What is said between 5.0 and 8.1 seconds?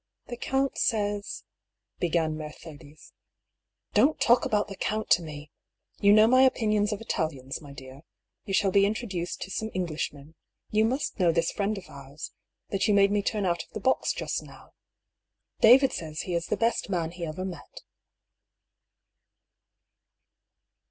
to me! You know my opinion of Italians, my dear.